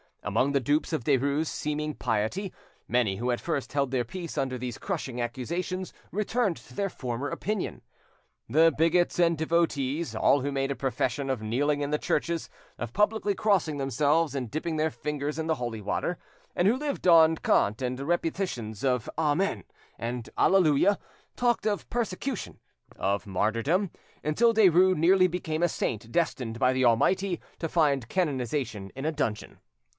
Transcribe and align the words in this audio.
Among 0.23 0.51
the 0.51 0.59
dupes 0.59 0.93
of 0.93 1.03
Derues' 1.03 1.47
seeming 1.47 1.93
piety, 1.95 2.53
many 2.87 3.17
who 3.17 3.31
at 3.31 3.39
first 3.41 3.73
held 3.73 3.89
their 3.91 4.03
peace 4.03 4.35
under 4.37 4.57
these 4.57 4.79
crushing 4.79 5.19
accusations 5.19 5.93
returned 6.11 6.57
to 6.57 6.75
their 6.75 6.89
former 6.89 7.29
opinion. 7.29 7.81
The 8.49 8.73
bigots 8.75 9.19
and 9.19 9.37
devotees, 9.37 10.15
all 10.15 10.41
who 10.41 10.51
made 10.51 10.69
a 10.71 10.75
profession 10.75 11.29
of 11.29 11.41
kneeling 11.41 11.81
in 11.81 11.89
the 11.89 11.97
churches, 11.97 12.49
of 12.79 12.93
publicly 12.93 13.33
crossing 13.35 13.77
themselves 13.77 14.33
and 14.35 14.49
dipping 14.49 14.77
their 14.77 14.89
fingers 14.91 15.37
in 15.37 15.47
the 15.47 15.55
holy 15.55 15.81
water, 15.81 16.17
and 16.55 16.67
who 16.67 16.77
lived 16.77 17.07
on 17.07 17.35
cant 17.37 17.81
and 17.81 17.99
repetitions 17.99 18.83
of 18.83 19.09
"Amen" 19.19 19.63
and 19.99 20.29
"Alleluia," 20.37 20.99
talked 21.35 21.65
of 21.65 21.89
persecution, 21.89 22.59
of 22.95 23.27
martyrdom, 23.27 23.91
until 24.23 24.53
Derues 24.53 24.95
nearly 24.97 25.27
became 25.27 25.61
a 25.61 25.69
saint 25.69 26.11
destined 26.11 26.57
by 26.59 26.73
the 26.73 26.85
Almighty 26.85 27.39
to 27.59 27.69
find 27.69 28.07
canonisation 28.09 28.91
in 28.95 29.05
a 29.05 29.11
dungeon. 29.11 29.59